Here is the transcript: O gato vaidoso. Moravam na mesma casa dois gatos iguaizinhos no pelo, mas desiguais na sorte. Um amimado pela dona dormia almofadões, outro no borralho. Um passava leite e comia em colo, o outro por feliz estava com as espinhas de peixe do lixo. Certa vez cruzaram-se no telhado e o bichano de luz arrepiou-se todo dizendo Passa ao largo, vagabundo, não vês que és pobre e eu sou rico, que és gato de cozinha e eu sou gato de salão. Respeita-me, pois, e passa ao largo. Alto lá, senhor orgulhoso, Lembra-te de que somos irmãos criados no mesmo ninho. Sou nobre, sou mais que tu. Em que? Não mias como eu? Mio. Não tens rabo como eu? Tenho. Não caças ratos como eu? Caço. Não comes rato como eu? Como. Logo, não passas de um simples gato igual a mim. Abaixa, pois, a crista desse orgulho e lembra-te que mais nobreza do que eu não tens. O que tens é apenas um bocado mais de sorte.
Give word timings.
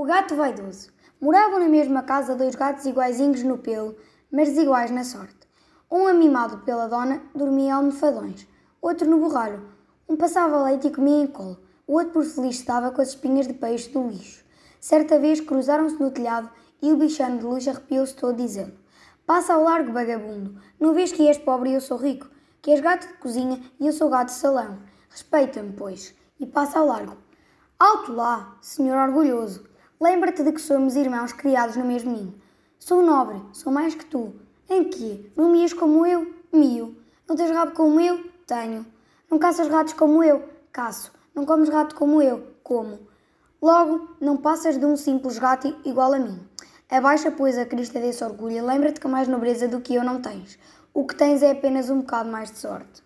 O 0.00 0.04
gato 0.04 0.36
vaidoso. 0.36 0.90
Moravam 1.20 1.58
na 1.58 1.68
mesma 1.68 2.04
casa 2.04 2.36
dois 2.36 2.54
gatos 2.54 2.86
iguaizinhos 2.86 3.42
no 3.42 3.58
pelo, 3.58 3.96
mas 4.30 4.50
desiguais 4.50 4.92
na 4.92 5.02
sorte. 5.02 5.48
Um 5.90 6.06
amimado 6.06 6.58
pela 6.58 6.86
dona 6.86 7.20
dormia 7.34 7.74
almofadões, 7.74 8.46
outro 8.80 9.10
no 9.10 9.18
borralho. 9.18 9.60
Um 10.08 10.16
passava 10.16 10.62
leite 10.62 10.86
e 10.86 10.92
comia 10.92 11.24
em 11.24 11.26
colo, 11.26 11.58
o 11.84 11.94
outro 11.94 12.12
por 12.12 12.24
feliz 12.24 12.60
estava 12.60 12.92
com 12.92 13.02
as 13.02 13.08
espinhas 13.08 13.48
de 13.48 13.54
peixe 13.54 13.90
do 13.90 14.06
lixo. 14.06 14.44
Certa 14.80 15.18
vez 15.18 15.40
cruzaram-se 15.40 16.00
no 16.00 16.12
telhado 16.12 16.48
e 16.80 16.92
o 16.92 16.96
bichano 16.96 17.38
de 17.38 17.44
luz 17.44 17.66
arrepiou-se 17.66 18.14
todo 18.14 18.36
dizendo 18.36 18.78
Passa 19.26 19.54
ao 19.54 19.64
largo, 19.64 19.92
vagabundo, 19.92 20.62
não 20.78 20.94
vês 20.94 21.10
que 21.10 21.26
és 21.26 21.38
pobre 21.38 21.70
e 21.70 21.74
eu 21.74 21.80
sou 21.80 21.96
rico, 21.96 22.30
que 22.62 22.70
és 22.70 22.80
gato 22.80 23.08
de 23.08 23.14
cozinha 23.14 23.60
e 23.80 23.88
eu 23.88 23.92
sou 23.92 24.08
gato 24.08 24.28
de 24.28 24.34
salão. 24.34 24.78
Respeita-me, 25.10 25.72
pois, 25.72 26.14
e 26.38 26.46
passa 26.46 26.78
ao 26.78 26.86
largo. 26.86 27.16
Alto 27.80 28.12
lá, 28.12 28.56
senhor 28.60 28.96
orgulhoso, 28.96 29.67
Lembra-te 30.00 30.44
de 30.44 30.52
que 30.52 30.60
somos 30.60 30.94
irmãos 30.94 31.32
criados 31.32 31.74
no 31.74 31.84
mesmo 31.84 32.12
ninho. 32.12 32.34
Sou 32.78 33.02
nobre, 33.02 33.42
sou 33.52 33.72
mais 33.72 33.96
que 33.96 34.04
tu. 34.04 34.32
Em 34.70 34.84
que? 34.84 35.32
Não 35.34 35.50
mias 35.50 35.72
como 35.72 36.06
eu? 36.06 36.32
Mio. 36.52 36.96
Não 37.28 37.34
tens 37.34 37.50
rabo 37.50 37.72
como 37.72 37.98
eu? 37.98 38.30
Tenho. 38.46 38.86
Não 39.28 39.40
caças 39.40 39.66
ratos 39.66 39.94
como 39.94 40.22
eu? 40.22 40.48
Caço. 40.70 41.12
Não 41.34 41.44
comes 41.44 41.68
rato 41.68 41.96
como 41.96 42.22
eu? 42.22 42.46
Como. 42.62 43.08
Logo, 43.60 44.08
não 44.20 44.36
passas 44.36 44.78
de 44.78 44.86
um 44.86 44.96
simples 44.96 45.36
gato 45.36 45.76
igual 45.84 46.14
a 46.14 46.18
mim. 46.20 46.38
Abaixa, 46.88 47.32
pois, 47.32 47.58
a 47.58 47.66
crista 47.66 47.98
desse 47.98 48.22
orgulho 48.22 48.56
e 48.56 48.60
lembra-te 48.60 49.00
que 49.00 49.08
mais 49.08 49.26
nobreza 49.26 49.66
do 49.66 49.80
que 49.80 49.96
eu 49.96 50.04
não 50.04 50.22
tens. 50.22 50.60
O 50.94 51.04
que 51.04 51.16
tens 51.16 51.42
é 51.42 51.50
apenas 51.50 51.90
um 51.90 52.02
bocado 52.02 52.30
mais 52.30 52.52
de 52.52 52.58
sorte. 52.58 53.02